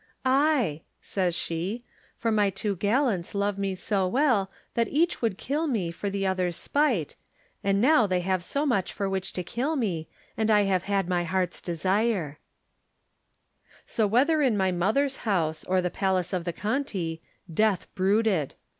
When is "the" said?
6.09-6.25, 15.83-15.91, 16.45-16.53